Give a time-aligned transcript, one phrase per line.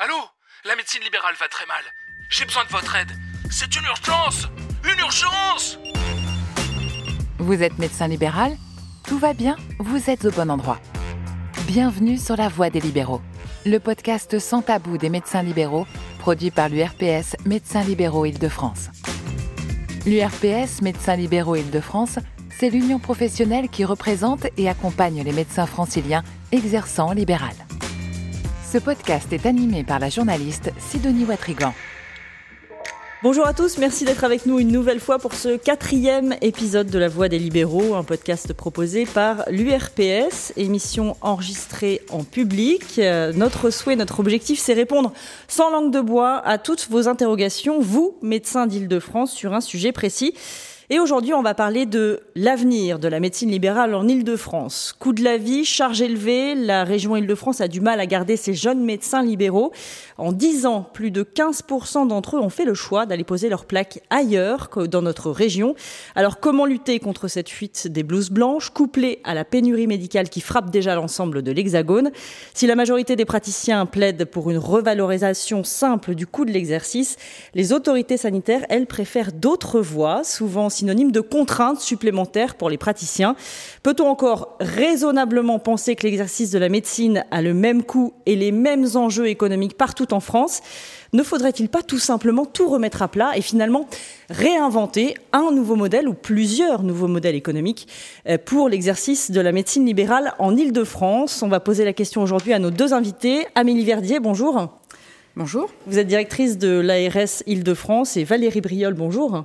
[0.00, 0.14] Allô
[0.64, 1.82] La médecine libérale va très mal.
[2.30, 3.10] J'ai besoin de votre aide.
[3.50, 4.46] C'est une urgence
[4.84, 5.76] Une urgence
[7.40, 8.56] Vous êtes médecin libéral?
[9.08, 10.78] Tout va bien Vous êtes au bon endroit.
[11.66, 13.20] Bienvenue sur La Voie des libéraux,
[13.66, 15.86] le podcast sans tabou des médecins libéraux,
[16.20, 18.90] produit par l'URPS Médecins libéraux Île-de-France.
[20.06, 22.20] L'URPS Médecins libéraux Île-de-France,
[22.56, 26.22] c'est l'union professionnelle qui représente et accompagne les médecins franciliens
[26.52, 27.54] exerçant libéral.
[28.70, 31.72] Ce podcast est animé par la journaliste Sidonie Watrigan.
[33.22, 36.98] Bonjour à tous, merci d'être avec nous une nouvelle fois pour ce quatrième épisode de
[36.98, 42.98] La Voix des libéraux, un podcast proposé par l'URPS, émission enregistrée en public.
[42.98, 45.14] Euh, notre souhait, notre objectif, c'est répondre
[45.48, 50.34] sans langue de bois à toutes vos interrogations, vous, médecins d'Île-de-France, sur un sujet précis.
[50.90, 54.96] Et aujourd'hui, on va parler de l'avenir de la médecine libérale en Île-de-France.
[54.98, 58.54] Coût de la vie, charge élevée, la région Île-de-France a du mal à garder ses
[58.54, 59.70] jeunes médecins libéraux.
[60.16, 63.66] En 10 ans, plus de 15% d'entre eux ont fait le choix d'aller poser leur
[63.66, 65.74] plaque ailleurs que dans notre région.
[66.14, 70.40] Alors comment lutter contre cette fuite des blouses blanches, couplée à la pénurie médicale qui
[70.40, 72.12] frappe déjà l'ensemble de l'Hexagone?
[72.54, 77.16] Si la majorité des praticiens plaident pour une revalorisation simple du coût de l'exercice,
[77.52, 83.34] les autorités sanitaires, elles, préfèrent d'autres voies, souvent synonyme de contraintes supplémentaires pour les praticiens.
[83.82, 88.52] Peut-on encore raisonnablement penser que l'exercice de la médecine a le même coût et les
[88.52, 90.60] mêmes enjeux économiques partout en France?
[91.12, 93.86] Ne faudrait-il pas tout simplement tout remettre à plat et finalement
[94.28, 97.88] réinventer un nouveau modèle ou plusieurs nouveaux modèles économiques
[98.28, 101.42] euh, pour l'exercice de la médecine libérale en Ile-de-France?
[101.42, 103.46] On va poser la question aujourd'hui à nos deux invités.
[103.54, 104.68] Amélie Verdier, bonjour.
[105.34, 105.70] Bonjour.
[105.86, 109.44] Vous êtes directrice de l'ARS Île-de-France et Valérie Briol, bonjour.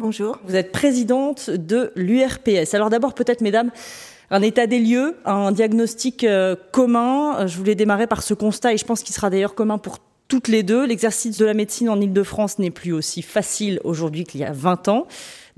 [0.00, 0.38] Bonjour.
[0.44, 2.72] Vous êtes présidente de l'URPS.
[2.72, 3.72] Alors d'abord, peut-être, mesdames,
[4.30, 7.48] un état des lieux, un diagnostic euh, commun.
[7.48, 10.46] Je voulais démarrer par ce constat et je pense qu'il sera d'ailleurs commun pour toutes
[10.46, 10.86] les deux.
[10.86, 14.86] L'exercice de la médecine en Ile-de-France n'est plus aussi facile aujourd'hui qu'il y a 20
[14.86, 15.08] ans.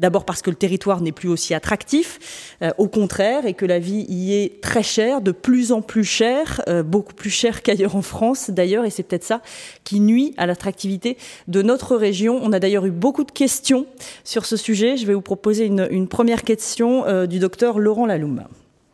[0.00, 3.78] D'abord parce que le territoire n'est plus aussi attractif, euh, au contraire, et que la
[3.78, 7.96] vie y est très chère, de plus en plus chère, euh, beaucoup plus chère qu'ailleurs
[7.96, 9.42] en France d'ailleurs, et c'est peut-être ça
[9.84, 11.18] qui nuit à l'attractivité
[11.48, 12.40] de notre région.
[12.42, 13.84] On a d'ailleurs eu beaucoup de questions
[14.24, 14.96] sur ce sujet.
[14.96, 18.44] Je vais vous proposer une, première question euh, du docteur Laurent Laloum.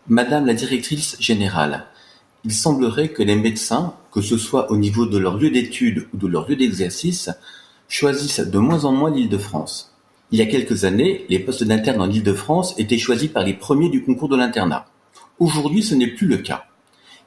[0.09, 1.85] Madame la directrice générale,
[2.45, 6.17] il semblerait que les médecins, que ce soit au niveau de leur lieu d'études ou
[6.17, 7.31] de leur lieu d'exercice,
[7.89, 9.96] choisissent de moins en moins l'île de France.
[10.33, 13.91] Il y a quelques années, les postes d'interne en Île-de-France étaient choisis par les premiers
[13.91, 14.87] du concours de l'internat.
[15.39, 16.65] Aujourd'hui, ce n'est plus le cas.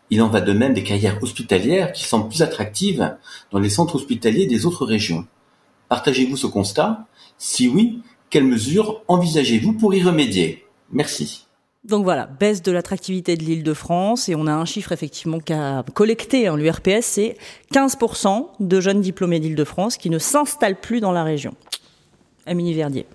[0.09, 3.15] Il en va de même des carrières hospitalières qui semblent plus attractives
[3.51, 5.25] dans les centres hospitaliers des autres régions.
[5.87, 7.05] Partagez-vous ce constat?
[7.37, 10.65] Si oui, quelles mesures envisagez-vous pour y remédier?
[10.91, 11.45] Merci.
[11.85, 15.39] Donc voilà, baisse de l'attractivité de l'île de France et on a un chiffre effectivement
[15.39, 17.37] qu'a collecté en l'URPS, c'est
[17.73, 21.55] 15% de jeunes diplômés d'île de France qui ne s'installent plus dans la région.
[22.49, 23.05] Amélie Verdier.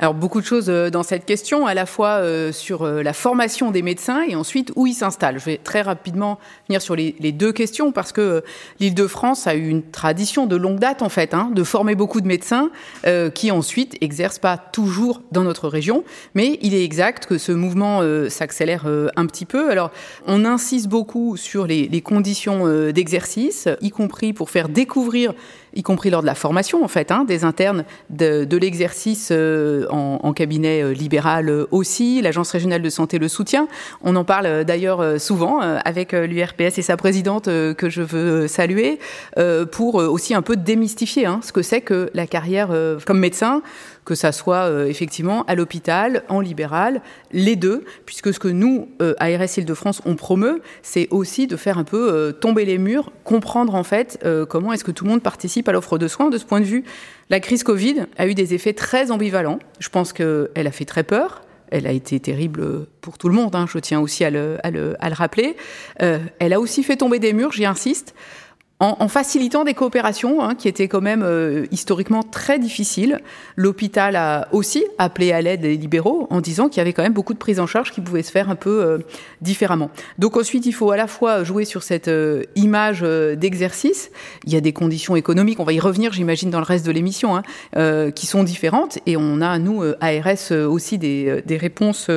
[0.00, 3.12] Alors beaucoup de choses euh, dans cette question, à la fois euh, sur euh, la
[3.12, 5.38] formation des médecins et ensuite où ils s'installent.
[5.38, 8.42] Je vais très rapidement venir sur les, deux questions parce que
[8.80, 12.26] l'Île-de-France a eu une tradition de longue date en fait, hein, de former beaucoup de
[12.26, 12.70] médecins
[13.34, 18.02] qui ensuite exercent pas toujours dans notre région, mais il est exact que ce mouvement
[18.28, 19.70] s'accélère un petit peu.
[19.70, 19.90] Alors
[20.26, 25.34] on insiste beaucoup sur les, les conditions d'exercice, y compris pour faire découvrir
[25.74, 30.20] y compris lors de la formation en fait, hein, des internes de, l'exercice euh, en,
[30.22, 32.22] en, cabinet euh, libéral euh, aussi.
[32.22, 33.68] L'agence régionale de santé le soutient.
[34.02, 38.98] On en parle d'ailleurs souvent avec l'URPS et sa présidente que je veux saluer
[39.72, 42.68] pour aussi un peu démystifier hein, ce que c'est que la carrière
[43.04, 43.62] comme médecin
[44.04, 47.00] que ça soit euh, effectivement à l'hôpital, en libéral,
[47.32, 51.78] les deux, puisque ce que nous, euh, ARS Île-de-France, on promeut, c'est aussi de faire
[51.78, 55.22] un peu euh, tomber les murs, comprendre en fait comment est-ce que tout le monde
[55.22, 56.30] participe à l'offre de soins.
[56.30, 56.84] De ce point de vue,
[57.30, 59.58] la crise Covid a eu des effets très ambivalents.
[59.78, 63.54] Je pense qu'elle a fait très peur, elle a été terrible pour tout le monde,
[63.56, 65.56] hein, je tiens aussi à le, à le, à le rappeler.
[66.02, 68.14] Euh, elle a aussi fait tomber des murs, j'y insiste
[68.80, 73.20] en, facilitant des coopérations hein, qui étaient quand même euh, historiquement très difficiles.
[73.56, 77.12] L'hôpital a aussi appelé à l'aide les libéraux en disant qu'il y avait quand même
[77.12, 78.98] beaucoup de prises en charge qui pouvaient se faire un peu euh,
[79.40, 79.90] différemment.
[80.18, 84.10] Donc ensuite, il faut à la fois jouer sur cette euh, image d'exercice.
[84.44, 86.92] Il y a des conditions économiques, on va y revenir, j'imagine, dans le reste de
[86.92, 88.98] l'émission, hein, qui sont différentes.
[89.06, 92.10] Et on a, nous, ARS, aussi des, des réponses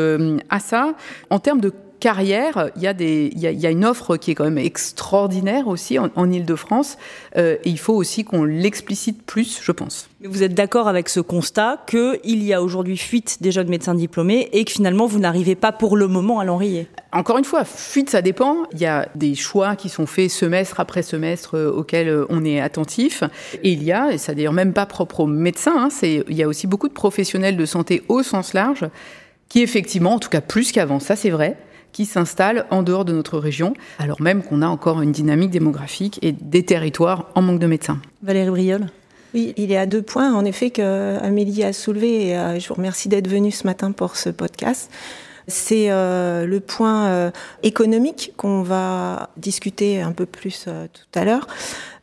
[0.50, 0.94] à ça.
[1.30, 4.35] En termes de carrière, il y, a des, il, y a, une offre qui est
[4.35, 6.97] quand même extraordinaire aussi en, en Ile-de-France.
[7.35, 10.09] Euh, et il faut aussi qu'on l'explicite plus, je pense.
[10.21, 13.95] Mais vous êtes d'accord avec ce constat qu'il y a aujourd'hui fuite des jeunes médecins
[13.95, 17.65] diplômés et que finalement vous n'arrivez pas pour le moment à l'enrayer Encore une fois,
[17.65, 18.63] fuite ça dépend.
[18.73, 22.45] Il y a des choix qui sont faits semestre après semestre euh, auxquels euh, on
[22.45, 23.23] est attentif.
[23.63, 26.35] Et il y a, et ça d'ailleurs même pas propre aux médecins, hein, c'est, il
[26.35, 28.85] y a aussi beaucoup de professionnels de santé au sens large
[29.50, 31.57] qui effectivement, en tout cas plus qu'avant, ça c'est vrai,
[31.97, 36.19] qui s'installent en dehors de notre région, alors même qu'on a encore une dynamique démographique
[36.21, 37.99] et des territoires en manque de médecins.
[38.21, 38.88] Valérie Briol
[39.33, 42.67] oui, il y a deux points en effet que Amélie a soulevé et euh, je
[42.69, 44.89] vous remercie d'être venue ce matin pour ce podcast.
[45.47, 51.47] C'est euh, le point euh, économique qu'on va discuter un peu plus tout à l'heure.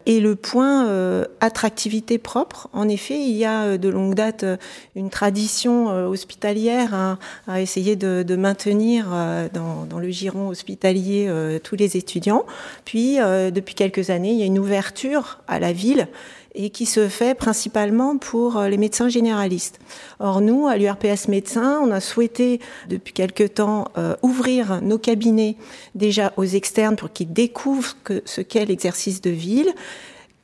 [0.07, 4.45] Et le point euh, attractivité propre, en effet, il y a euh, de longue date
[4.45, 4.57] euh,
[4.97, 9.07] une tradition hospitalière à, à essayer de, de maintenir
[9.53, 11.31] dans, dans, le giron hospitalier
[11.63, 12.45] tous les étudiants.
[12.85, 16.09] Puis, depuis quelques années, il y a une ouverture à la ville
[16.55, 19.81] et qui se fait principalement pour les médecins généralistes.
[20.21, 23.89] Or, nous, à l'URPS Médecins, on a souhaité depuis quelque temps
[24.23, 25.57] ouvrir nos cabinets
[25.95, 29.73] déjà aux externes pour qu'ils découvrent que, ce qu'est l'exercice de ville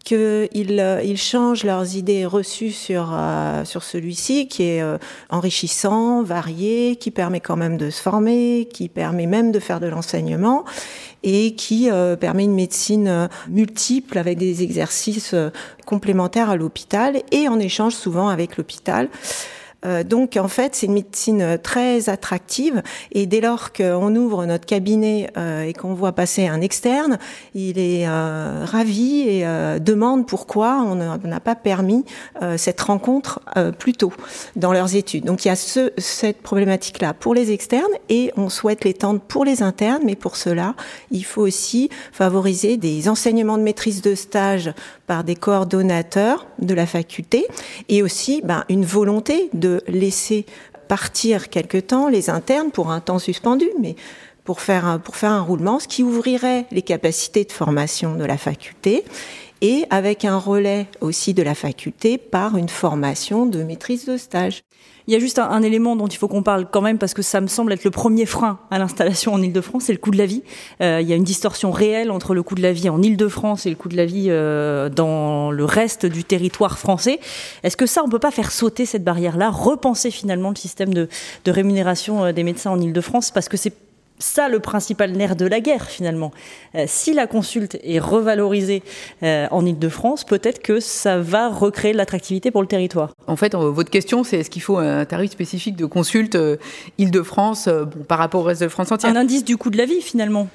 [0.04, 4.98] qu'ils euh, ils changent leurs idées reçues sur, euh, sur celui-ci, qui est euh,
[5.28, 9.86] enrichissant, varié, qui permet quand même de se former, qui permet même de faire de
[9.86, 10.64] l'enseignement
[11.22, 15.34] et qui permet une médecine multiple avec des exercices
[15.84, 19.10] complémentaires à l'hôpital et en échange souvent avec l'hôpital.
[19.84, 22.82] Euh, donc en fait, c'est une médecine très attractive
[23.12, 27.18] et dès lors qu'on ouvre notre cabinet euh, et qu'on voit passer un externe,
[27.54, 29.44] il est euh, ravi et
[29.80, 32.04] demande pourquoi on n'a pas permis
[32.56, 33.40] cette rencontre
[33.78, 34.12] plus tôt
[34.56, 35.24] dans leurs études.
[35.24, 39.44] Donc il y a ce, cette problématique-là pour les externes et on souhaite l'étendre pour
[39.44, 40.74] les internes, mais pour cela,
[41.10, 44.72] il faut aussi favoriser des enseignements de maîtrise de stage
[45.10, 47.44] par des coordonnateurs de la faculté
[47.88, 50.46] et aussi ben, une volonté de laisser
[50.86, 53.96] partir quelque temps les internes pour un temps suspendu, mais
[54.44, 58.24] pour faire un, pour faire un roulement, ce qui ouvrirait les capacités de formation de
[58.24, 59.02] la faculté
[59.60, 64.62] et avec un relais aussi de la faculté par une formation de maîtrise de stage.
[65.06, 67.22] Il y a juste un, élément dont il faut qu'on parle quand même parce que
[67.22, 70.18] ça me semble être le premier frein à l'installation en Ile-de-France, c'est le coût de
[70.18, 70.42] la vie.
[70.80, 73.66] Euh, il y a une distorsion réelle entre le coût de la vie en Ile-de-France
[73.66, 77.18] et le coût de la vie euh, dans le reste du territoire français.
[77.64, 81.08] Est-ce que ça, on peut pas faire sauter cette barrière-là, repenser finalement le système de,
[81.44, 83.74] de rémunération euh, des médecins en Ile-de-France parce que c'est
[84.20, 86.32] ça le principal nerf de la guerre finalement.
[86.74, 88.82] Euh, si la consulte est revalorisée
[89.22, 93.10] euh, en Ile-de-France, peut-être que ça va recréer de l'attractivité pour le territoire.
[93.26, 96.38] En fait, euh, votre question, c'est est-ce qu'il faut un tarif spécifique de consulte
[96.98, 99.86] Ile-de-France bon, par rapport au reste de France entière Un indice du coût de la
[99.86, 100.48] vie finalement.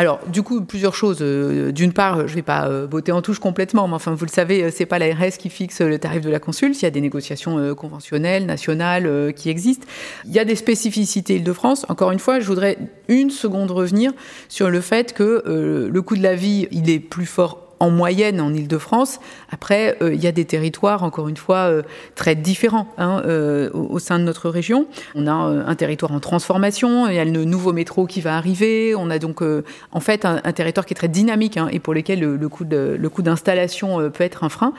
[0.00, 1.18] Alors, du coup, plusieurs choses.
[1.20, 4.24] Euh, d'une part, je ne vais pas euh, botter en touche complètement, mais enfin, vous
[4.24, 6.80] le savez, euh, c'est pas l'ARS qui fixe le tarif de la consulte.
[6.80, 9.86] Il y a des négociations conventionnelles, nationales qui existent.
[10.24, 11.84] Il y a des spécificités Île-de-France.
[11.90, 14.12] Encore une fois, je voudrais une seconde revenir
[14.48, 18.40] sur le fait que le coût de la vie, il est plus fort en moyenne
[18.40, 19.20] en Ile-de-France.
[19.50, 21.82] Après, euh, il y a des territoires, encore une fois, euh,
[22.14, 24.86] très différents hein, euh, au, sein de notre région.
[25.14, 28.94] On a un territoire en transformation, il y a le nouveau métro qui va arriver,
[28.94, 32.20] on a donc en fait un, territoire qui est très dynamique hein, et pour lequel
[32.20, 34.72] le, coût le coût d'installation peut être un frein.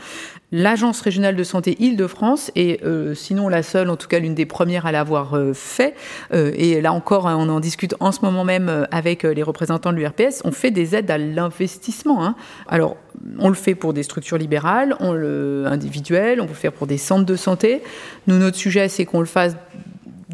[0.51, 2.83] L'Agence régionale de santé Île-de-France est
[3.15, 5.95] sinon la seule, en tout cas l'une des premières à l'avoir fait.
[6.33, 9.97] et là encore, hein, on en discute en ce moment même avec les représentants de
[9.97, 10.41] l'URPS.
[10.43, 12.25] On fait des aides à l'investissement.
[12.25, 12.35] Hein.
[12.67, 12.97] Alors
[13.39, 16.87] on le fait pour des structures libérales, on le individuelles, on peut le faire pour
[16.87, 17.81] des centres de santé.
[18.27, 19.55] Nous, notre sujet, c'est qu'on le fasse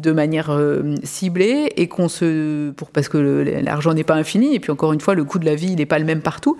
[0.00, 3.18] de manière euh, ciblée et qu'on se pour parce que
[3.62, 5.86] l'argent n'est pas infini et puis encore une fois le coût de la vie n'est
[5.86, 6.56] pas le même partout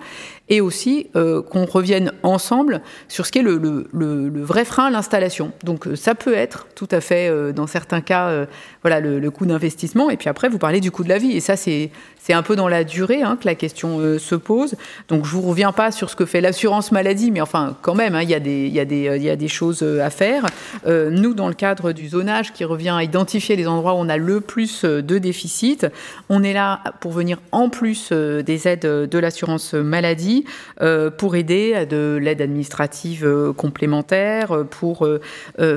[0.49, 3.57] et aussi euh, qu'on revienne ensemble sur ce qui est le,
[3.91, 5.51] le, vrai frein à l'installation.
[5.63, 8.47] Donc euh, ça peut être tout à fait, dans certains cas,
[8.81, 10.09] voilà le, coût d'investissement.
[10.09, 11.33] Et puis après, vous parlez du coût de la vie.
[11.33, 14.75] Et ça, c'est c'est un peu dans la durée hein, que la question se pose.
[15.07, 18.15] Donc je vous reviens pas sur ce que fait l'assurance maladie, mais enfin quand même,
[18.15, 20.09] hein, il y a des il y a des il y a des choses à
[20.09, 20.45] faire.
[20.85, 24.17] nous, dans le cadre du zonage qui revient à identifier les endroits où on a
[24.17, 25.87] le plus de déficit,
[26.29, 30.45] on est là pour venir en plus des aides de l'assurance maladie
[30.81, 35.07] euh, pour aider à de l'aide administrative euh, complémentaire, euh, pour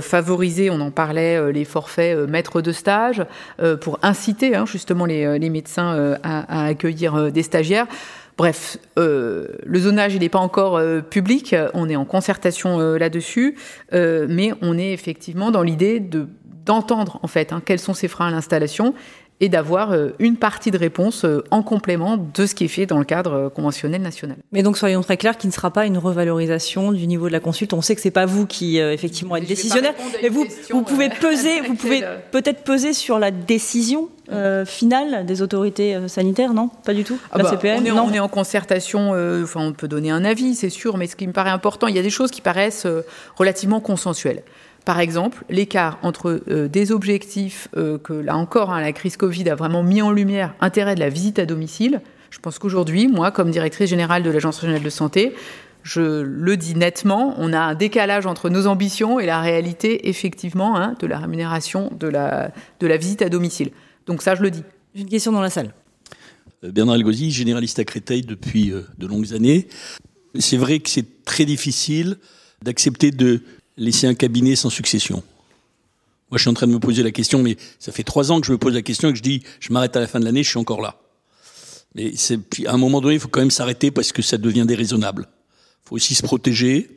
[0.01, 3.25] favoriser, on en parlait, les forfaits maîtres de stage,
[3.81, 7.87] pour inciter hein, justement les, médecins à, accueillir des stagiaires.
[8.37, 10.81] Bref, le zonage, n'est pas encore
[11.11, 13.57] public, on est en concertation là-dessus,
[13.93, 16.29] mais on est effectivement dans l'idée de
[16.64, 18.95] d'entendre en fait hein, quels sont ces freins à l'installation
[19.40, 23.04] et d'avoir une partie de réponse en complément de ce qui est fait dans le
[23.04, 24.37] cadre conventionnel national.
[24.52, 27.40] Mais donc soyons très clairs, qu'il ne sera pas une revalorisation du niveau de la
[27.40, 27.73] consulte.
[27.73, 31.61] On sait que c'est pas vous qui effectivement êtes décisionnaire, mais vous, vous pouvez peser,
[31.62, 36.71] vous pouvez peut-être peser sur la décision euh, finale des autorités euh, sanitaires, non?
[36.85, 37.19] Pas du tout?
[37.33, 38.07] Ah bah, on, est, non?
[38.09, 41.16] on, est, en concertation, euh, enfin on peut donner un avis, c'est sûr, mais ce
[41.16, 42.87] qui me paraît important, il y a des choses qui paraissent
[43.37, 44.42] relativement consensuelles.
[44.85, 49.83] Par exemple, l'écart entre des objectifs que, là encore, hein, la crise Covid a vraiment
[49.83, 52.01] mis en lumière, intérêt de la visite à domicile.
[52.31, 55.35] Je pense qu'aujourd'hui, moi, comme directrice générale de l'Agence régionale de santé,
[55.83, 60.77] je le dis nettement, on a un décalage entre nos ambitions et la réalité, effectivement,
[60.77, 63.71] hein, de la rémunération de la, de la visite à domicile.
[64.07, 64.62] Donc ça, je le dis.
[64.95, 65.75] J'ai une question dans la salle.
[66.65, 69.69] Euh, Bernard Elgozi, généraliste à Créteil depuis euh, de longues années.
[70.39, 72.17] C'est vrai que c'est très difficile
[72.62, 73.43] d'accepter de
[73.83, 75.23] laisser un cabinet sans succession.
[76.31, 78.41] Moi, je suis en train de me poser la question, mais ça fait trois ans
[78.41, 80.19] que je me pose la question et que je dis, je m'arrête à la fin
[80.19, 80.99] de l'année, je suis encore là.
[81.95, 82.15] Mais
[82.67, 85.29] à un moment donné, il faut quand même s'arrêter parce que ça devient déraisonnable.
[85.85, 86.89] Il faut aussi se protéger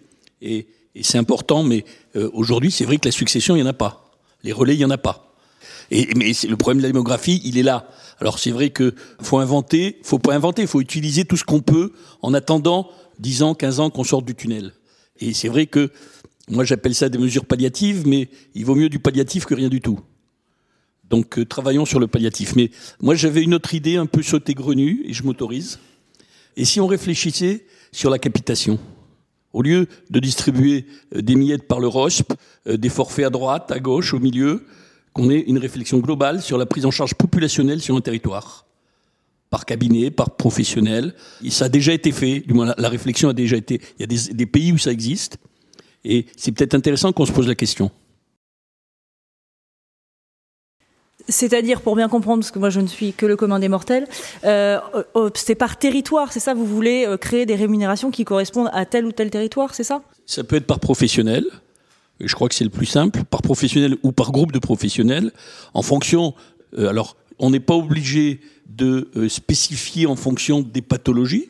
[0.41, 0.67] et,
[1.01, 1.63] c'est important.
[1.63, 1.83] Mais
[2.15, 4.09] euh, aujourd'hui, c'est vrai que la succession, il n'y en a pas.
[4.43, 5.35] Les relais, il n'y en a pas.
[5.91, 7.89] Et, mais le problème de la démographie, il est là.
[8.21, 11.91] Alors c'est vrai que faut inventer, faut pas inventer, faut utiliser tout ce qu'on peut
[12.21, 12.89] en attendant
[13.19, 14.71] 10 ans, 15 ans qu'on sorte du tunnel.
[15.19, 15.91] Et c'est vrai que
[16.49, 19.81] moi j'appelle ça des mesures palliatives, mais il vaut mieux du palliatif que rien du
[19.81, 19.99] tout.
[21.09, 22.55] Donc euh, travaillons sur le palliatif.
[22.55, 25.79] Mais moi j'avais une autre idée un peu sautée grenue, et je m'autorise.
[26.57, 28.79] Et si on réfléchissait sur la capitation
[29.53, 30.85] au lieu de distribuer
[31.15, 32.33] euh, des miettes par le ROSP,
[32.67, 34.65] euh, des forfaits à droite, à gauche, au milieu,
[35.13, 38.65] qu'on ait une réflexion globale sur la prise en charge populationnelle sur un territoire,
[39.49, 41.15] par cabinet, par professionnel.
[41.41, 43.79] Et ça a déjà été fait, du moins la, réflexion a déjà été.
[43.97, 45.37] Il y a des, des pays où ça existe,
[46.05, 47.91] et c'est peut-être intéressant qu'on se pose la question.
[51.27, 54.07] C'est-à-dire, pour bien comprendre, parce que moi je ne suis que le commun des mortels,
[54.43, 54.79] euh,
[55.15, 58.85] euh c'est par territoire, c'est ça Vous voulez euh, créer des rémunérations qui correspondent à
[58.85, 60.03] tel ou tel territoire, c'est ça?
[60.27, 61.45] Ça peut être par professionnel,
[62.19, 65.31] je crois que c'est le plus simple, par professionnel ou par groupe de professionnels,
[65.73, 66.33] en fonction.
[66.77, 71.49] Euh, alors, on n'est pas obligé de euh, spécifier en fonction des pathologies.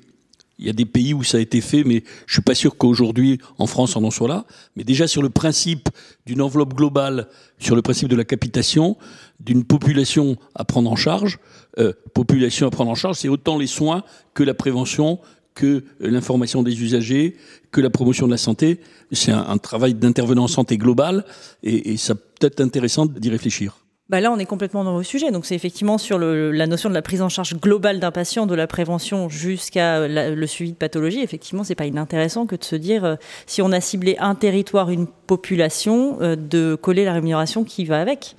[0.58, 2.78] Il y a des pays où ça a été fait, mais je suis pas sûr
[2.78, 4.46] qu'aujourd'hui en France on en soit là.
[4.76, 5.90] Mais déjà sur le principe
[6.26, 7.28] d'une enveloppe globale,
[7.60, 8.98] sur le principe de la capitation,
[9.40, 11.40] d'une population à prendre en charge,
[11.78, 15.20] euh, population à prendre en charge, c'est autant les soins que la prévention,
[15.56, 17.36] que l'information des usagers,
[17.72, 18.80] que la promotion de la santé.
[19.12, 21.26] C'est un, travail d'intervenant en santé globale
[21.64, 23.85] et, et ça peut être intéressant d'y réfléchir.
[24.08, 25.32] Bah là, on est complètement dans le sujet.
[25.32, 28.54] Donc, c'est effectivement sur la notion de la prise en charge globale d'un patient, de
[28.54, 31.22] la prévention jusqu'à le suivi de pathologie.
[31.22, 33.16] Effectivement, c'est pas inintéressant que de se dire, euh,
[33.48, 38.00] si on a ciblé un territoire, une population, euh, de coller la rémunération qui va
[38.00, 38.36] avec.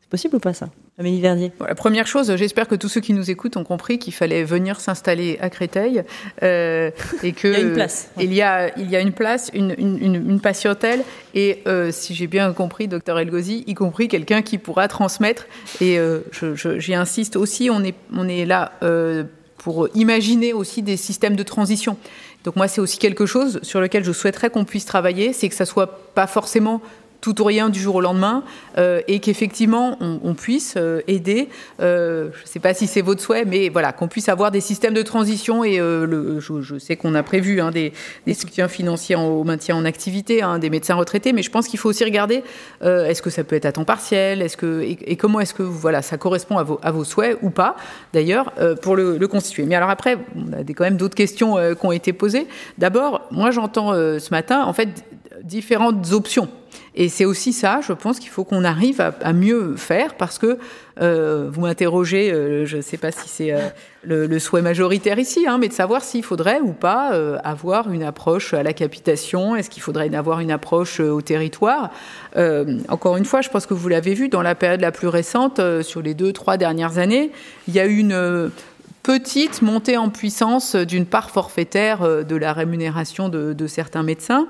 [0.00, 0.68] C'est possible ou pas ça?
[0.96, 1.50] Amélie Verdier.
[1.58, 4.78] la première chose, j'espère que tous ceux qui nous écoutent ont compris qu'il fallait venir
[4.78, 6.04] s'installer à Créteil
[6.44, 6.92] euh,
[7.24, 8.10] et que il y a une place.
[8.20, 11.02] Il y a il y a une place, une, une, une patientèle
[11.34, 15.46] et euh, si j'ai bien compris, docteur Elgozi, y compris quelqu'un qui pourra transmettre.
[15.80, 16.20] Et euh,
[16.78, 19.24] j'y insiste aussi, on est on est là euh,
[19.58, 21.96] pour imaginer aussi des systèmes de transition.
[22.44, 25.54] Donc moi, c'est aussi quelque chose sur lequel je souhaiterais qu'on puisse travailler, c'est que
[25.54, 26.82] ça soit pas forcément
[27.24, 28.44] tout ou rien du jour au lendemain
[28.76, 31.48] euh, et qu'effectivement on, puisse euh, aider.
[31.80, 34.60] Euh, je ne sais pas si c'est votre souhait, mais voilà qu'on puisse avoir des
[34.60, 37.94] systèmes de transition et je, sais qu'on a prévu hein, des,
[38.34, 41.88] soutiens financiers au maintien en activité hein, des médecins retraités, mais je pense qu'il faut
[41.88, 42.42] aussi regarder
[42.82, 46.02] est-ce que ça peut être à temps partiel, est-ce que et, comment est-ce que voilà
[46.02, 47.76] ça correspond à vos, souhaits ou pas
[48.12, 48.52] d'ailleurs
[48.82, 49.64] pour le, constituer.
[49.64, 52.46] Mais alors après on a quand même d'autres questions qui ont été posées.
[52.76, 55.04] D'abord, moi j'entends ce matin en fait
[55.44, 56.48] différentes options.
[56.96, 60.58] Et c'est aussi ça, je pense qu'il faut qu'on arrive à, mieux faire parce que
[61.00, 63.68] euh, vous m'interrogez, euh, je ne sais pas si c'est euh,
[64.04, 67.10] le, souhait majoritaire ici, hein, mais de savoir s'il faudrait ou pas
[67.42, 71.90] avoir une approche à la capitation, est-ce qu'il faudrait avoir une approche au territoire.
[72.88, 75.60] encore une fois, je pense que vous l'avez vu dans la période la plus récente,
[75.82, 77.30] sur les deux, trois dernières années,
[77.66, 78.50] il y a eu une
[79.04, 84.48] petite montée en puissance d'une part forfaitaire euh, de la rémunération de, certains médecins.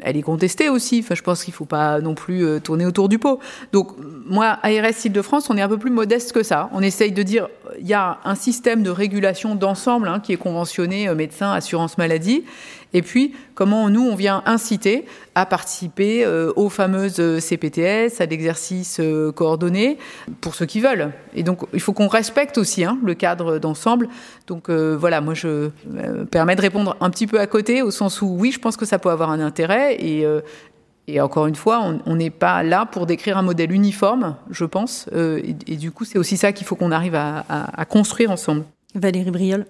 [0.00, 1.00] Elle est contestée aussi.
[1.00, 3.40] Enfin, je pense qu'il ne faut pas non plus euh, tourner autour du pot.
[3.72, 3.88] Donc,
[4.26, 6.70] moi, ARS Île-de-France, on est un peu plus modeste que ça.
[6.72, 7.48] On essaye de dire,
[7.80, 11.98] il y a un système de régulation d'ensemble hein, qui est conventionné euh, médecin, assurance
[11.98, 12.44] maladie.
[12.92, 15.04] Et puis, comment nous, on vient inciter
[15.34, 19.96] à participer euh, aux fameuses euh, CPTS, à l'exercice euh, coordonné,
[20.40, 21.12] pour ceux qui veulent.
[21.34, 24.08] Et donc, il faut qu'on respecte aussi hein, le cadre d'ensemble.
[24.46, 28.20] Donc, voilà, moi, je me permets de répondre un petit peu à côté, au sens
[28.20, 29.96] où, oui, je pense que ça peut avoir un intérêt.
[30.00, 30.26] Et,
[31.20, 35.08] encore une fois, on n'est pas là pour décrire un modèle uniforme, je pense.
[35.14, 38.64] et, du coup, c'est aussi ça qu'il faut qu'on arrive à, à, à construire ensemble.
[38.94, 39.66] Valérie Briol.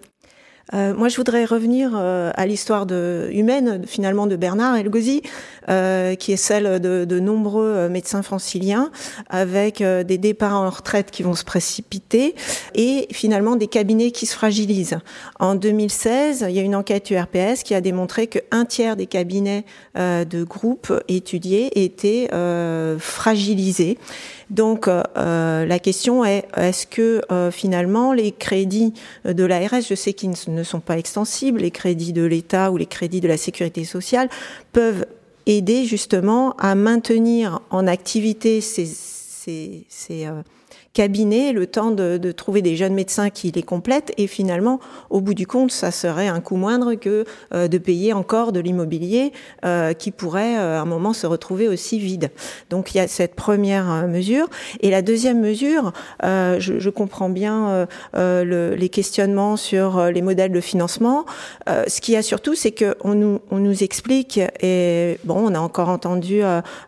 [0.75, 5.23] Euh, moi, je voudrais revenir euh, à l'histoire humaine, finalement, de Bernard Elgozi,
[5.69, 8.91] euh, qui est celle de, de nombreux médecins franciliens,
[9.29, 12.35] avec des départs en retraite qui vont se précipiter
[12.75, 14.99] et finalement des cabinets qui se fragilisent.
[15.39, 19.65] En 2016, il y a une enquête URPS qui a démontré qu'un tiers des cabinets
[19.97, 22.29] de groupe étudiés étaient
[22.99, 23.99] fragilisés.
[24.51, 28.93] Donc euh, la question est est-ce que euh, finalement les crédits
[29.25, 32.87] de l'ARS, je sais qu'ils ne sont pas extensibles, les crédits de l'État ou les
[32.87, 34.29] crédits de la sécurité sociale
[34.73, 35.07] peuvent
[35.47, 40.27] aider justement à maintenir en activité ces, ces, ces
[40.91, 44.13] euh, cabinet le temps de, de, trouver des jeunes médecins qui les complètent.
[44.19, 48.13] Et finalement au bout du compte ça serait un coût moindre que euh, de payer
[48.13, 49.33] encore de l'immobilier
[49.65, 52.31] euh, qui pourrait euh, à un moment se retrouver aussi vide.
[52.71, 54.49] Donc il y a cette première euh, mesure.
[54.81, 55.93] Et la deuxième mesure
[56.25, 61.25] euh, je, je, comprends bien le, les questionnements sur les modèles de financement.
[61.69, 65.55] Ce qu'il y a surtout c'est que on nous, on nous explique et bon on
[65.55, 66.41] a encore entendu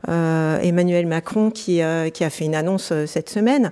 [0.09, 1.81] Emmanuel Macron qui,
[2.13, 3.71] qui a fait une annonce cette semaine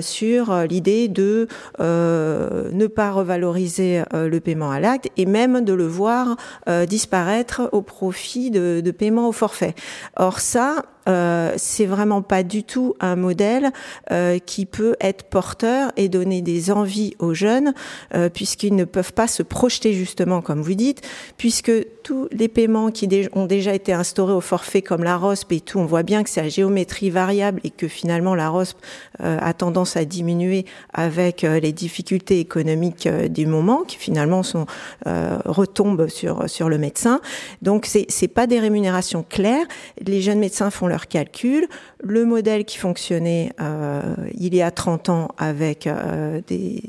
[0.00, 1.48] sur l'idée de
[1.80, 6.36] euh, ne pas revaloriser euh, le paiement à l'acte et même de le voir
[6.68, 9.74] euh, disparaître au profit de, de paiement au forfait.
[10.16, 13.70] Or ça, euh, c'est vraiment pas du tout un modèle
[14.10, 17.74] euh, qui peut être porteur et donner des envies aux jeunes,
[18.14, 21.02] euh, puisqu'ils ne peuvent pas se projeter justement, comme vous dites,
[21.36, 21.72] puisque
[22.02, 25.78] tous les paiements qui ont déjà été instaurés au forfait, comme la ROSP et tout,
[25.78, 28.78] on voit bien que c'est à géométrie variable et que finalement la ROSP
[29.22, 34.42] euh, a tendance à diminuer avec euh, les difficultés économiques euh, du moment, qui finalement
[34.42, 34.66] sont
[35.04, 37.20] retombent sur sur le médecin.
[37.62, 39.66] Donc c'est c'est pas des rémunérations claires.
[40.04, 41.68] Les jeunes médecins font leur calcul.
[42.02, 44.02] Le modèle qui fonctionnait euh,
[44.34, 46.82] il y a 30 ans avec euh, des,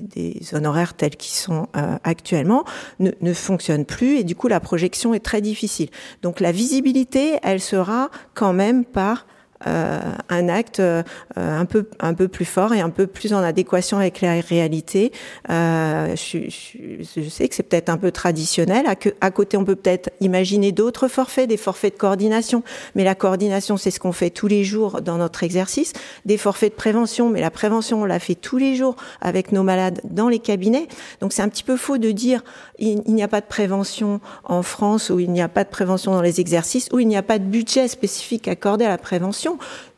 [0.54, 2.64] honoraires tels qu'ils sont euh, actuellement
[3.00, 5.90] ne, ne fonctionne plus et du coup la projection est très difficile.
[6.22, 9.26] Donc la visibilité, elle sera quand même par
[9.66, 11.04] un acte euh,
[11.36, 15.12] un peu un peu plus fort et un peu plus en adéquation avec la réalité.
[15.50, 18.86] Euh, je, je, je, sais que c'est peut-être un peu traditionnel.
[19.22, 22.64] À côté, on peut peut-être imaginer d'autres forfaits, des forfaits de coordination.
[22.96, 25.94] Mais la coordination, c'est ce qu'on fait tous les jours dans notre exercice.
[26.26, 29.64] Des forfaits de prévention, mais la prévention, on la fait tous les jours avec nos
[29.64, 30.88] malades dans les cabinets.
[31.22, 32.44] Donc c'est un petit peu faux de dire
[32.80, 35.70] il, il n'y a pas de prévention en France ou il n'y a pas de
[35.70, 38.98] prévention dans les exercices ou il n'y a pas de budget spécifique accordé à la
[38.98, 39.47] prévention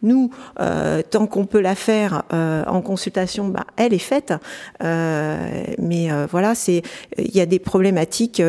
[0.02, 4.34] nous, euh, tant qu'on peut la faire euh, en consultation, bah, elle est faite.
[4.84, 5.38] Euh,
[5.78, 6.82] mais voilà, c'est
[7.18, 8.42] il y a des problématiques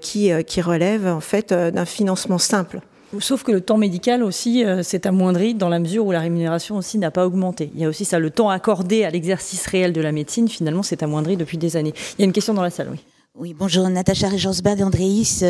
[0.00, 2.80] qui, qui relèvent en fait d'un financement simple.
[3.18, 6.98] Sauf que le temps médical aussi s'est amoindri dans la mesure où la rémunération aussi
[6.98, 7.70] n'a pas augmenté.
[7.74, 10.84] Il y a aussi ça, le temps accordé à l'exercice réel de la médecine, finalement,
[10.84, 11.94] s'est amoindri depuis des années.
[12.18, 13.00] Il y a une question dans la salle, oui.
[13.36, 15.44] Oui, bonjour, Natacha Regensbad Andréis.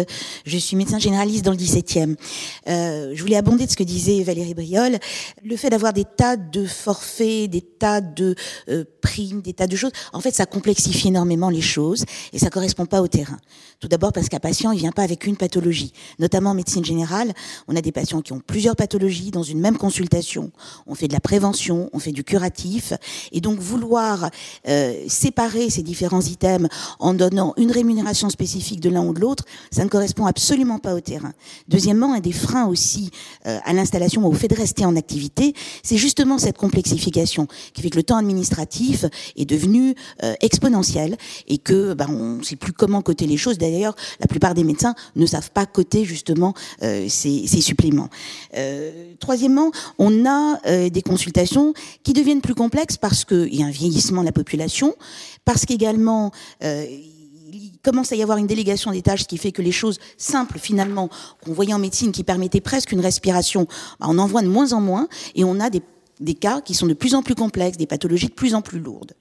[0.44, 2.14] Je suis médecin généraliste dans le 17e.
[2.68, 4.98] Euh, je voulais abonder de ce que disait Valérie Briol.
[5.42, 8.34] Le fait d'avoir des tas de forfaits, des tas de
[8.68, 12.50] euh, primes, des tas de choses, en fait, ça complexifie énormément les choses et ça
[12.50, 13.38] correspond pas au terrain.
[13.80, 15.94] Tout d'abord parce qu'un patient, il vient pas avec une pathologie.
[16.18, 17.32] Notamment en médecine générale,
[17.66, 20.52] on a des patients qui ont plusieurs pathologies dans une même consultation.
[20.86, 22.92] On fait de la prévention, on fait du curatif.
[23.32, 24.28] Et donc, vouloir
[24.68, 29.44] euh, séparer ces différents items en donnant une rémunération spécifique de l'un ou de l'autre,
[29.70, 31.32] ça ne correspond absolument pas au terrain.
[31.68, 33.10] Deuxièmement, un des freins aussi
[33.46, 37.90] euh, à l'installation, au fait de rester en activité, c'est justement cette complexification qui fait
[37.90, 39.04] que le temps administratif
[39.36, 41.16] est devenu euh, exponentiel
[41.48, 43.58] et que ben, on ne sait plus comment coter les choses.
[43.58, 48.08] D'ailleurs, la plupart des médecins ne savent pas coter justement euh, ces, suppléments.
[49.18, 54.22] Troisièmement, on a des consultations qui deviennent plus complexes parce qu'il y a un vieillissement
[54.22, 54.94] de la population,
[55.44, 56.30] parce qu'également
[56.62, 56.86] euh,
[57.52, 60.58] il commence à y avoir une délégation des tâches, qui fait que les choses simples,
[60.58, 61.08] finalement,
[61.44, 63.66] qu'on voyait en médecine, qui permettaient presque une respiration,
[63.98, 65.82] bah, on en voit de moins en moins, et on a des
[66.20, 68.78] des cas qui sont de plus en plus complexes, des pathologies de plus en plus
[68.78, 69.14] lourdes.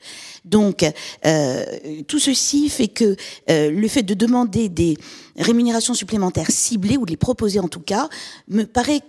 [0.46, 0.86] Donc,
[1.26, 1.66] euh,
[2.08, 3.16] tout ceci fait que
[3.50, 4.98] euh, le fait de demander des
[5.38, 8.10] rémunérations supplémentaires ciblées, ou de les proposer en tout cas,
[8.50, 9.02] me paraît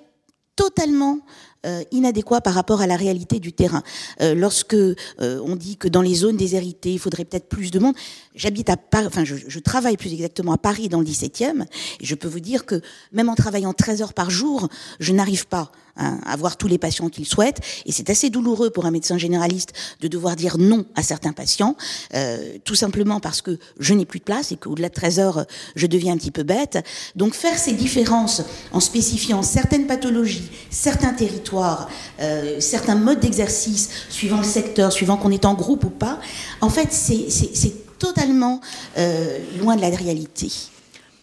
[0.55, 1.19] totalement
[1.67, 3.83] euh, inadéquat par rapport à la réalité du terrain.
[4.23, 7.79] Euh, lorsque euh, on dit que dans les zones déshéritées, il faudrait peut-être plus de
[7.79, 7.95] monde,
[8.35, 11.65] j'habite à Paris, enfin je, je, travaille plus exactement à Paris dans le 17e,
[12.01, 12.81] et je peux vous dire que
[13.13, 14.71] même en travaillant 13 heures par jour,
[15.01, 18.71] je n'arrive pas hein, à voir tous les patients qu'il souhaite, et c'est assez douloureux
[18.71, 21.77] pour un médecin généraliste de devoir dire non à certains patients,
[22.15, 25.47] euh, tout simplement parce que je n'ai plus de place et qu'au-delà de 13 heures,
[25.77, 26.79] je deviens un petit peu bête.
[27.17, 31.89] Donc faire ces différences en spécifiant certaines pathologies, certains territoires,
[32.21, 36.19] euh, certains modes d'exercice, suivant le secteur, suivant qu'on est en groupe ou pas,
[36.61, 38.61] en fait, c'est totalement
[38.99, 40.51] euh, loin de la réalité.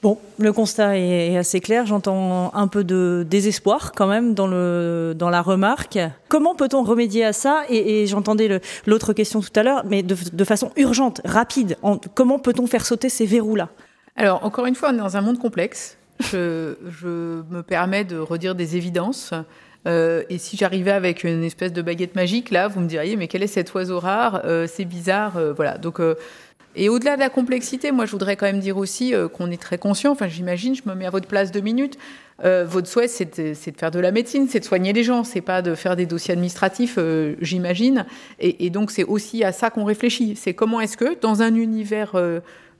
[0.03, 1.85] Bon, le constat est assez clair.
[1.87, 5.97] J'entends un peu de désespoir quand même dans, le, dans la remarque.
[6.29, 7.63] Comment peut-on remédier à ça?
[7.69, 11.77] Et, j'entendais l'autre question tout à l'heure, mais de, façon urgente, rapide.
[12.13, 13.69] comment peut-on faire sauter ces verrous-là?
[14.15, 15.97] Alors, encore une fois, on est dans un monde complexe.
[16.19, 19.33] Je, je me permets de redire des évidences.
[19.87, 23.27] Euh, et si j'arrivais avec une espèce de baguette magique, là, vous me diriez, mais
[23.27, 24.41] quel est cet oiseau rare?
[24.45, 25.77] Euh, C'est bizarre, euh, voilà.
[25.77, 26.01] Donc,
[26.75, 29.77] et au-delà de la complexité, moi, je voudrais quand même dire aussi qu'on est très
[29.77, 30.11] conscient.
[30.11, 31.97] Enfin, j'imagine, je me mets à votre place deux minutes.
[32.43, 35.41] votre souhait, c'est de, de, faire de la médecine, c'est de soigner les gens, c'est
[35.41, 36.99] pas de faire des dossiers administratifs,
[37.41, 38.05] j'imagine.
[38.39, 40.35] Et, et, donc, c'est aussi à ça qu'on réfléchit.
[40.35, 42.15] C'est comment est-ce que, dans un univers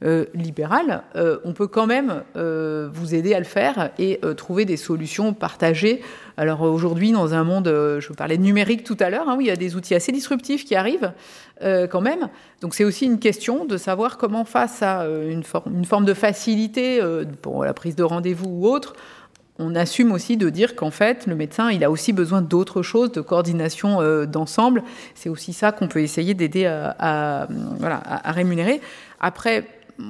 [0.04, 4.64] euh, libéral, euh, on peut quand même euh, vous aider à le faire et trouver
[4.64, 6.04] des solutions partagées.
[6.38, 9.46] Alors aujourd'hui, dans un monde, je vous parlais de numérique tout à l'heure, hein, oui,
[9.46, 11.12] il y a des outils assez disruptifs qui arrivent
[11.62, 12.30] quand même.
[12.62, 15.42] Donc c'est aussi une question de savoir comment face à une,
[15.74, 17.02] une forme de facilité
[17.42, 18.94] pour la prise de rendez-vous ou autre,
[19.58, 23.12] on assume aussi de dire qu'en fait, le médecin, il a aussi besoin d'autres choses,
[23.12, 24.84] de coordination d'ensemble.
[25.16, 27.48] C'est aussi ça qu'on peut essayer d'aider à,
[27.80, 28.80] voilà, à, rémunérer.
[29.20, 29.66] Après,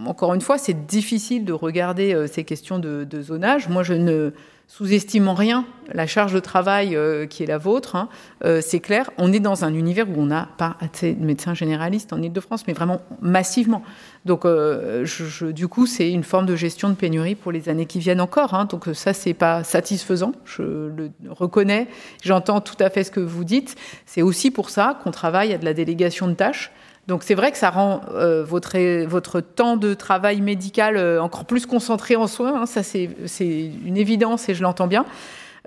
[0.05, 3.69] encore une fois, c'est difficile de regarder euh, ces questions de, zonage.
[3.69, 4.31] Moi, je ne
[4.67, 7.95] sous-estime en rien la charge de travail euh, qui est la vôtre.
[7.95, 8.09] Hein.
[8.43, 11.53] Euh, c'est clair, on est dans un univers où on n'a pas assez de médecins
[11.53, 13.81] généralistes en Ile-de-France, mais vraiment massivement.
[14.25, 18.19] Donc, du coup, c'est une forme de gestion de pénurie pour les années qui viennent
[18.19, 18.53] encore.
[18.53, 18.65] Hein.
[18.65, 20.33] Donc, ça, c'est pas satisfaisant.
[20.43, 21.87] Je le reconnais.
[22.23, 23.77] J'entends tout à fait ce que vous dites.
[24.05, 26.73] C'est aussi pour ça qu'on travaille à de la délégation de tâches.
[27.07, 31.45] Donc c'est vrai que ça rend euh, votre, votre temps de travail médical euh, encore
[31.45, 32.61] plus concentré en soins.
[32.61, 33.09] Hein, ça c'est
[33.45, 35.05] une évidence et je l'entends bien.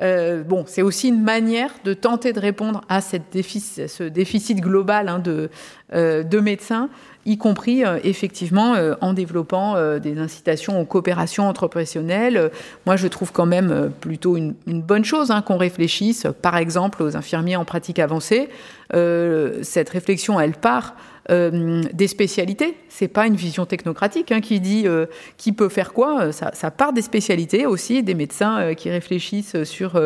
[0.03, 5.09] Euh, bon, c'est aussi une manière de tenter de répondre à cette ce déficit global
[5.09, 5.50] hein, de,
[5.92, 6.88] de médecins,
[7.26, 12.50] y compris effectivement en développant des incitations aux coopérations entre professionnels.
[12.87, 17.16] moi, je trouve quand même plutôt une, bonne chose hein, qu'on réfléchisse, par exemple, aux
[17.16, 18.48] infirmiers en pratique avancée.
[18.92, 20.94] cette réflexion, elle part
[21.30, 22.76] euh, des spécialités.
[22.88, 25.06] C'est pas une vision technocratique hein, qui dit euh,
[25.37, 26.33] qui peut faire quoi.
[26.33, 30.00] Ça, part des spécialités aussi, des médecins euh, qui réfléchissent sur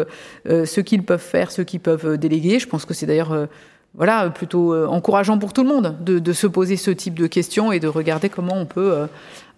[0.46, 2.59] ce qu'ils peuvent faire, ce qu'ils peuvent déléguer.
[2.59, 3.48] Je pense que c'est d'ailleurs
[3.95, 7.79] voilà plutôt encourageant pour tout le monde de, se poser ce type de questions et
[7.79, 9.07] de regarder comment on peut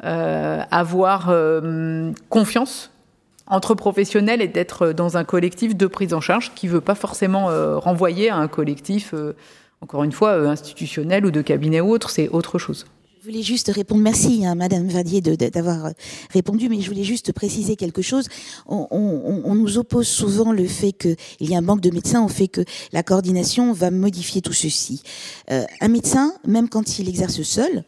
[0.03, 1.33] avoir
[2.29, 2.90] confiance
[3.46, 7.46] entre professionnels et d'être dans un collectif de prise en charge qui veut pas forcément
[7.81, 9.14] renvoyer à un collectif
[9.81, 12.87] encore une fois, euh, institutionnel ou de cabinet ou autre, c'est autre chose.
[13.26, 15.90] Je voulais juste répondre, merci à hein, Madame Vadier d'avoir euh,
[16.30, 18.28] répondu, mais je voulais juste préciser quelque chose.
[18.68, 22.46] On, nous oppose souvent le fait qu'il y a un manque de médecins au fait
[22.46, 22.60] que
[22.92, 25.02] la coordination va modifier tout ceci.
[25.50, 27.82] Euh, un médecin, même quand il exerce seul,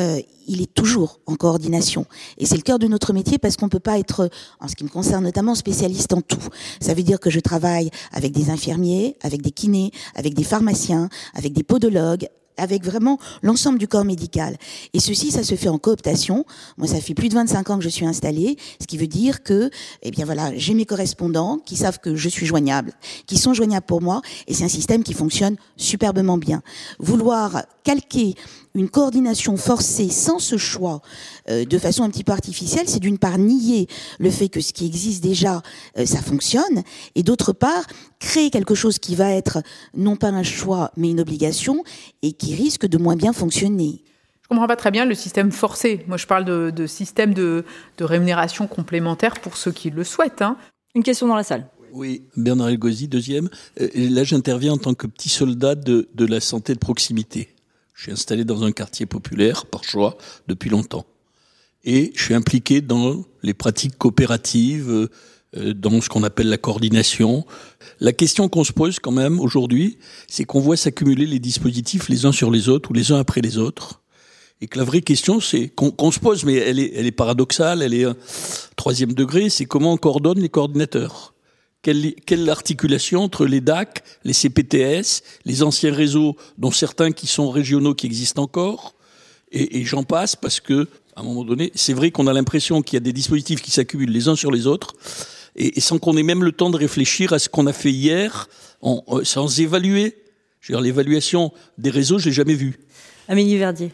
[0.00, 2.04] euh, il est toujours en coordination.
[2.38, 4.74] Et c'est le cœur de notre métier parce qu'on ne peut pas être, en ce
[4.74, 6.42] qui me concerne notamment, spécialiste en tout.
[6.80, 11.08] Ça veut dire que je travaille avec des infirmiers, avec des kinés, avec des pharmaciens,
[11.34, 14.56] avec des podologues, avec vraiment l'ensemble du corps médical.
[14.92, 16.44] Et ceci, ça se fait en cooptation.
[16.76, 19.42] Moi, ça fait plus de 25 ans que je suis installée, ce qui veut dire
[19.42, 19.70] que,
[20.02, 22.92] eh bien voilà, j'ai mes correspondants qui savent que je suis joignable,
[23.26, 26.62] qui sont joignables pour moi, et c'est un système qui fonctionne superbement bien.
[26.98, 28.34] Vouloir calquer
[28.74, 31.02] une coordination forcée sans ce choix,
[31.48, 33.86] euh, de façon un petit peu artificielle, c'est d'une part nier
[34.18, 35.62] le fait que ce qui existe déjà,
[35.98, 36.82] euh, ça fonctionne,
[37.14, 37.86] et d'autre part,
[38.18, 39.62] créer quelque chose qui va être
[39.94, 41.84] non pas un choix, mais une obligation,
[42.22, 44.02] et qui risque de moins bien fonctionner.
[44.42, 46.04] Je comprends pas très bien le système forcé.
[46.08, 47.64] Moi, je parle de, système de,
[48.00, 50.42] rémunération complémentaire pour ceux qui le souhaitent.
[50.42, 50.56] Hein.
[50.94, 51.66] Une question dans la salle.
[51.92, 53.48] Oui, Bernard Elgozi, deuxième.
[53.80, 57.48] Euh, là, j'interviens en tant que petit soldat de, de la santé de proximité.
[58.02, 61.06] Je suis installé dans un quartier populaire par choix depuis longtemps.
[61.84, 65.08] Et je suis impliqué dans les pratiques coopératives,
[65.56, 67.46] euh, dans ce qu'on appelle la coordination.
[68.00, 72.26] La question qu'on se pose quand même aujourd'hui, c'est qu'on voit s'accumuler les dispositifs les
[72.26, 74.02] uns sur les autres ou les uns après les autres.
[74.60, 77.82] Et que la vraie question, c'est qu'on se pose, mais elle est, elle est paradoxale,
[77.82, 78.16] elle est un
[78.74, 81.31] troisième degré, c'est comment on coordonne les coordinateurs.
[81.82, 87.50] Quelle, quelle articulation entre les DAC, les CPTS, les anciens réseaux, dont certains qui sont
[87.50, 88.94] régionaux qui existent encore,
[89.50, 92.80] et, et j'en passe parce que à un moment donné, c'est vrai qu'on a l'impression
[92.82, 94.94] qu'il y a des dispositifs qui s'accumulent les uns sur les autres,
[95.56, 97.92] et, et sans qu'on ait même le temps de réfléchir à ce qu'on a fait
[97.92, 98.48] hier,
[98.80, 100.16] en, euh, sans évaluer.
[100.60, 102.78] Je veux dire, l'évaluation des réseaux, je l'ai jamais vue.
[103.28, 103.92] Amélie Verdier.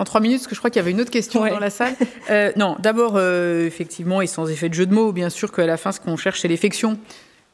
[0.00, 1.50] En trois minutes, parce que je crois qu'il y avait une autre question Ouais.
[1.50, 1.94] dans la salle.
[2.30, 5.66] Euh, non, d'abord, euh, effectivement, et sans effet de jeu de mots, bien sûr qu'à
[5.66, 6.98] la fin, ce qu'on cherche, c'est l'effection.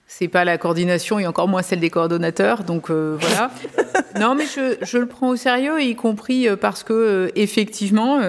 [0.07, 2.63] C'est pas la coordination et encore moins celle des coordonnateurs.
[2.63, 3.51] Donc euh, voilà.
[4.21, 8.21] non, mais je, je le prends au sérieux, y compris parce que effectivement,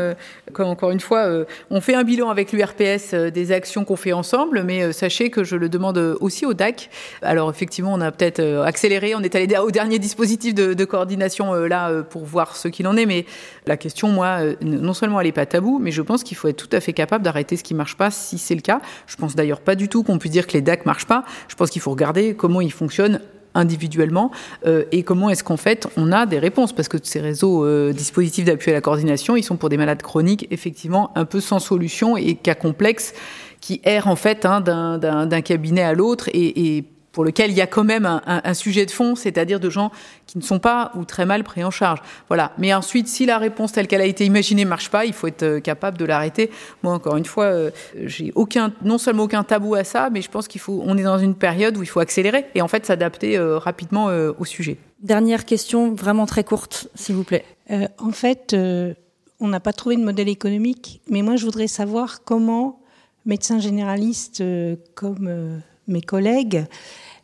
[0.58, 4.14] encore une fois, euh, on fait un bilan avec l'URPS euh, des actions qu'on fait
[4.14, 6.90] ensemble, mais euh, sachez que je le demande aussi au DAC.
[7.22, 12.04] Alors effectivement, on a peut-être accéléré, on est allé au dernier dispositif de, coordination là
[12.04, 13.26] pour voir ce qu'il en est, mais
[13.66, 16.56] la question, moi, non seulement elle n'est pas taboue, mais je pense qu'il faut être
[16.56, 18.80] tout à fait capable d'arrêter ce qui marche pas si c'est le cas.
[19.06, 21.26] Je pense d'ailleurs pas du tout qu'on puisse dire que les DAC marchent pas.
[21.50, 23.20] Je pense qu'il faut regarder comment ils fonctionnent
[23.58, 24.32] individuellement
[24.66, 26.74] euh, et comment est-ce qu'en fait on a des réponses?
[26.74, 30.02] Parce que ces réseaux euh, dispositifs d'appui à la coordination ils sont pour des malades
[30.02, 33.14] chroniques effectivement un peu sans solution et cas complexes
[33.60, 36.86] qui errent en fait hein, d'un- cabinet à l'autre et
[37.18, 39.72] pour lequel il y a quand même un, un- un sujet de fond, c'est-à-dire de
[39.72, 39.90] gens
[40.28, 42.00] qui ne sont pas ou très mal pris en charge.
[42.28, 42.52] Voilà.
[42.60, 45.42] Mais ensuite, si la réponse telle qu'elle a été imaginée marche pas, il faut être
[45.42, 46.52] euh, capable de l'arrêter.
[46.84, 47.72] Moi, encore une fois, euh,
[48.06, 51.02] j'ai aucun, non seulement aucun tabou à ça, mais je pense qu'il faut, on est
[51.02, 54.46] dans une période où il faut accélérer et en fait s'adapter euh, rapidement euh, au
[54.46, 54.78] sujet.
[55.02, 57.46] Dernière question, vraiment très courte, s'il vous plaît.
[57.72, 58.94] Euh, en fait, euh,
[59.40, 62.80] on n'a pas trouvé de modèle économique, mais moi je voudrais savoir comment,
[63.26, 66.66] médecins généralistes euh, comme euh, mes collègues,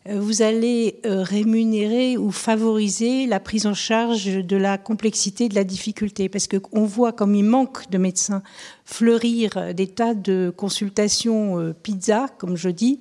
[0.09, 5.55] euh, vous allez euh, rémunérer ou favoriser la prise en charge de la complexité, de
[5.55, 8.43] la difficulté, parce que on voit comme il manque de médecins
[8.85, 12.99] fleurir des tas de consultations euh, pizza, comme je dis,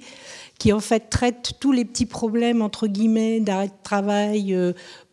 [0.58, 4.56] qui en fait traitent tous les petits problèmes entre guillemets d'arrêt de travail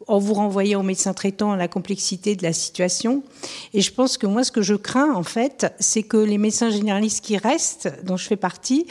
[0.10, 3.24] en vous renvoyant au médecin traitant la complexité de la situation.
[3.74, 6.72] Et je pense que moi, ce que je crains, en fait, c'est que les médecins
[6.72, 8.88] généralistes qui restent, dont je fais partie,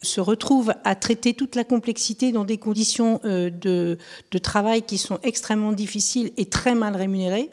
[0.00, 3.98] se retrouvent à traiter toute la complexité dans des conditions euh, de,
[4.30, 7.50] de travail qui sont extrêmement difficiles et très mal rémunérées.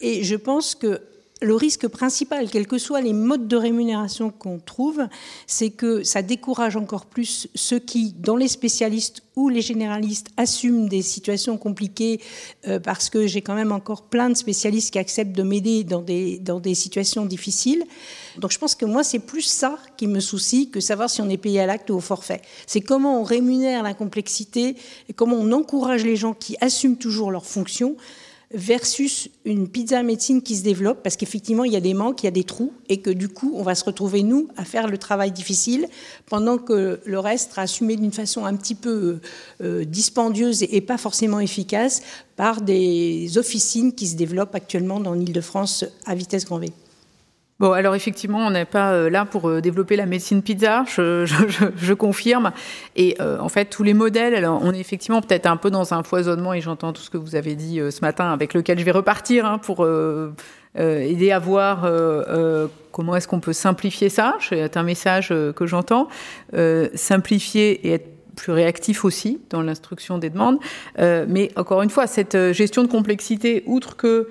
[0.00, 1.00] Et je pense que
[1.40, 5.06] le risque principal, quels que soient les modes de rémunération qu'on trouve,
[5.46, 10.88] c'est que ça décourage encore plus ceux qui, dans les spécialistes ou les généralistes, assument
[10.88, 12.20] des situations compliquées,
[12.66, 16.02] euh, parce que j'ai quand même encore plein de spécialistes qui acceptent de m'aider dans
[16.02, 17.84] des, dans des situations difficiles.
[18.38, 21.28] Donc je pense que moi, c'est plus ça qui me soucie que savoir si on
[21.28, 22.42] est payé à l'acte ou au forfait.
[22.66, 24.74] C'est comment on rémunère la complexité
[25.08, 27.96] et comment on encourage les gens qui assument toujours leurs fonctions
[28.50, 32.26] versus une pizza médecine qui se développe, parce qu'effectivement, il y a des manques, il
[32.26, 34.88] y a des trous, et que du coup, on va se retrouver, nous, à faire
[34.88, 35.86] le travail difficile,
[36.26, 39.18] pendant que le reste sera assumé d'une façon un petit peu
[39.60, 42.02] euh, dispendieuse et, pas forcément efficace
[42.36, 46.72] par des officines qui se développent actuellement dans l'Île-de-France à vitesse grand V.
[47.60, 51.26] Bon, alors effectivement, on n'est pas euh, là pour euh, développer la médecine pizza, je,
[51.26, 52.52] je, je, je confirme.
[52.94, 55.92] Et euh, en fait, tous les modèles, alors on est effectivement peut-être un peu dans
[55.92, 58.78] un foisonnement, et j'entends tout ce que vous avez dit euh, ce matin, avec lequel
[58.78, 60.32] je vais repartir hein, pour euh,
[60.76, 61.90] aider à voir
[62.92, 64.36] comment est-ce qu'on peut simplifier ça.
[64.40, 66.06] C'est un message que j'entends.
[66.94, 70.58] Simplifier et être plus réactif aussi dans l'instruction des demandes.
[70.98, 74.28] Mais encore une fois, cette gestion de complexité, outre que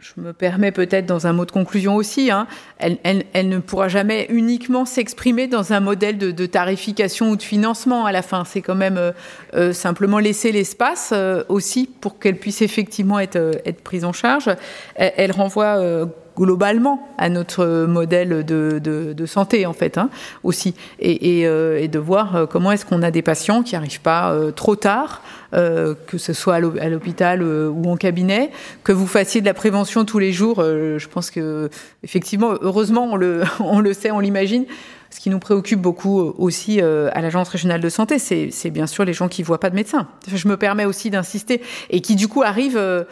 [0.00, 2.46] je me permets peut-être dans un mot de conclusion aussi, hein,
[2.78, 7.36] elle, elle, elle, ne pourra jamais uniquement s'exprimer dans un modèle de, de, tarification ou
[7.36, 8.44] de financement à la fin.
[8.46, 9.12] C'est quand même euh,
[9.54, 14.12] euh, simplement laisser l'espace euh, aussi pour qu'elle puisse effectivement être, euh, être prise en
[14.12, 14.48] charge.
[14.94, 16.06] Elle, renvoie euh,
[16.40, 20.08] globalement à notre modèle de, de, de santé en fait hein,
[20.42, 20.74] aussi.
[20.98, 24.00] Et, et, euh, et, de voir euh, comment est-ce qu'on a des patients qui n'arrivent
[24.00, 25.22] pas euh, trop tard
[25.52, 28.50] euh, que ce soit à l'hôpital euh, ou en cabinet
[28.84, 31.68] que vous fassiez de la prévention tous les jours euh, je pense que
[32.04, 34.64] effectivement heureusement on le, on le sait on l'imagine
[35.10, 39.04] ce qui nous préoccupe beaucoup aussi euh, à l'agence régionale de santé, c'est bien sûr
[39.04, 40.08] les gens qui voient pas de médecin.
[40.32, 43.04] Je me permets aussi d'insister et qui du coup arrivent euh,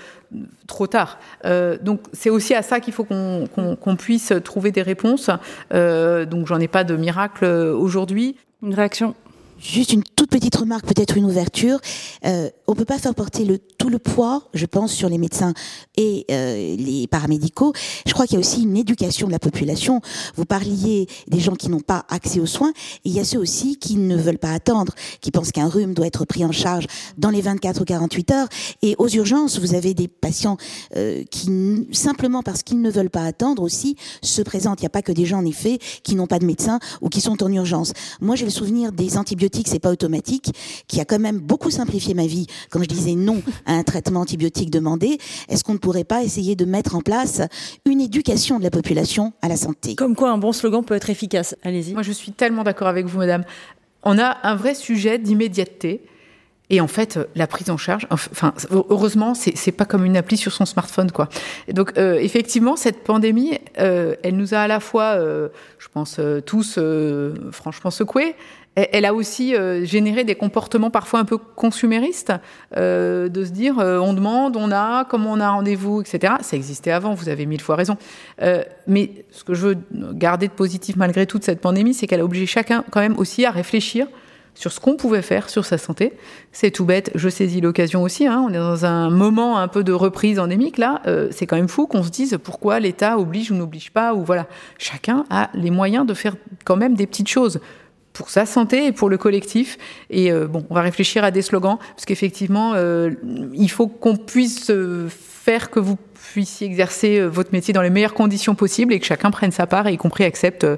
[0.67, 1.19] trop tard.
[1.45, 5.31] Euh, donc c'est aussi à ça qu'il faut qu'on qu qu puisse trouver des réponses.
[5.75, 8.37] Euh, donc j'en ai pas de miracle aujourd'hui.
[8.63, 9.15] Une réaction
[9.61, 11.81] Juste une toute petite remarque, peut-être une ouverture.
[12.25, 15.53] Euh, on peut pas faire porter tout le poids, je pense, sur les médecins
[15.97, 17.73] et euh, les paramédicaux.
[18.07, 20.01] Je crois qu'il y a aussi une éducation de la population.
[20.37, 22.73] Vous parliez des gens qui n'ont pas accès aux soins,
[23.05, 26.07] il y a ceux aussi qui ne veulent pas attendre, qui pensent qu'un rhume doit
[26.07, 28.49] être pris en charge dans les 24 ou 48 heures.
[28.83, 30.57] Et aux urgences, vous avez des patients
[30.95, 34.81] euh, qui, simplement parce qu'ils ne veulent pas attendre aussi, se présentent.
[34.81, 37.09] Il n'y a pas que des gens, en effet, qui n'ont pas de médecin ou
[37.09, 37.93] qui sont en urgence.
[38.21, 40.53] Moi, j'ai le souvenir des antibiotiques antibiotique, c'est pas automatique,
[40.87, 44.21] qui a quand même beaucoup simplifié ma vie quand je disais non à un traitement
[44.21, 45.19] antibiotique demandé.
[45.49, 47.41] Est-ce qu'on ne pourrait pas essayer de mettre en place
[47.87, 49.95] une éducation de la population à la santé?
[49.95, 51.57] Comme quoi, un bon slogan peut être efficace.
[51.63, 51.95] Allez-y.
[51.95, 53.45] Moi, je suis tellement d'accord avec vous, madame.
[54.03, 56.03] On a un vrai sujet d'immédiateté.
[56.71, 60.53] Et en fait, la prise en charge, enfin, heureusement, c'est pas comme une appli sur
[60.53, 61.31] son smartphone, quoi.
[61.67, 65.89] Et donc, euh, effectivement, cette pandémie, euh, elle nous a à la fois, euh, je
[65.89, 68.35] pense, euh, tous euh, franchement secoués.
[68.93, 72.33] Elle a aussi euh, généré des comportements parfois un peu consuméristes,
[72.77, 76.35] de se dire on demande, on a, comment on a rendez-vous, etc.
[76.43, 77.97] Ça existait avant, vous avez mille fois raison.
[78.87, 79.77] mais ce que je veux
[80.13, 83.45] garder de positif malgré toute cette pandémie, c'est qu'elle a obligé chacun quand même aussi
[83.45, 84.07] à réfléchir
[84.59, 86.13] sur ce qu'on pouvait faire sur sa santé.
[86.53, 89.85] C'est tout bête, je saisis l'occasion aussi, hein, on est dans un moment un peu
[89.85, 93.53] de reprise endémique là, euh, c'est quand même fou qu'on se dise pourquoi l'État oblige
[93.53, 94.47] ou n'oblige pas, ou voilà.
[94.77, 97.61] Chacun a les moyens de faire quand même des petites choses
[98.19, 99.79] pour sa santé et pour le collectif.
[100.11, 103.13] Et euh, bon, on va réfléchir à des slogans, parce qu'effectivement, euh,
[103.55, 105.97] il faut qu'on puisse euh, faire que vous
[106.33, 109.69] puissiez exercer euh, votre métier dans les meilleures conditions possibles et que chacun prenne sa
[109.69, 110.77] part et y compris accepte euh,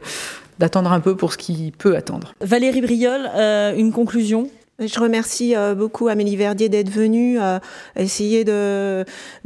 [0.58, 2.34] d'attendre un peu pour ce qui peut attendre.
[2.42, 3.30] Valérie Briol,
[3.78, 4.50] une conclusion?
[4.86, 7.58] Je remercie euh, beaucoup Amélie Verdier d'être venue euh,
[7.96, 9.04] essayer de,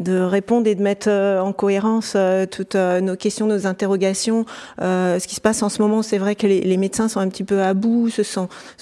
[0.09, 2.17] répondre et de mettre euh, en cohérence
[2.51, 4.45] toutes nos questions, nos interrogations.
[4.79, 7.45] ce qui se passe en ce moment, c'est vrai que les, médecins sont un petit
[7.45, 8.23] peu à bout, se,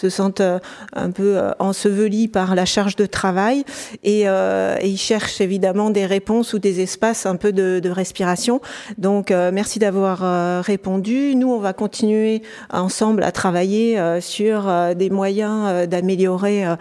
[0.09, 3.65] sentent un peu ensevelis par la charge de travail
[4.03, 8.61] et, et, ils cherchent évidemment des réponses ou des espaces un peu de, de respiration.
[8.99, 11.35] Donc merci d'avoir répondu.
[11.35, 16.77] Nous, on va continuer ensemble à travailler sur des moyens d'améliorer euh,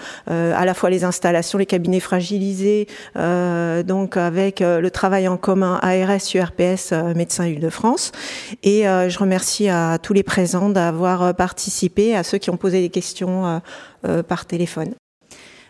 [0.55, 5.37] à la fois les installations, les cabinets fragilisés, euh, donc avec euh, le travail en
[5.37, 8.11] commun ARS, URPS, Médecins Île-de-France.
[8.63, 12.89] Et je remercie à tous les présents d'avoir participé, à ceux qui ont posé des
[12.89, 13.61] questions
[14.27, 14.93] par téléphone.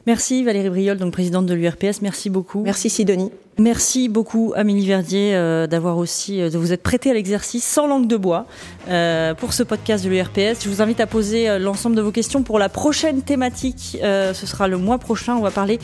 [0.08, 2.02] Merci Valérie Briol, donc présidente de l'URPS.
[2.02, 2.62] Merci beaucoup.
[2.64, 3.32] Merci Sidonie.
[3.60, 7.86] Merci beaucoup Amélie Verdier euh, d'avoir aussi euh, de vous être prêtée à l'exercice sans
[7.86, 8.46] langue de bois
[8.90, 10.64] euh, pour ce podcast de l'URPS.
[10.64, 13.98] Je vous invite à poser l'ensemble de vos questions pour la prochaine thématique.
[14.02, 15.36] Ce sera le mois prochain.
[15.36, 15.80] On va parler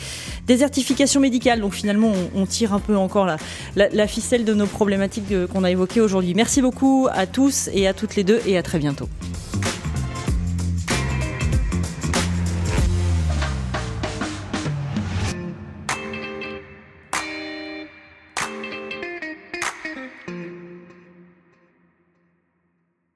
[0.47, 1.59] désertification médicale.
[1.59, 3.37] Donc finalement, on, on tire un peu encore la,
[3.75, 6.33] la, la ficelle de nos problématiques qu'on a évoquées aujourd'hui.
[6.33, 9.09] Merci beaucoup à tous et à toutes les deux et à très bientôt.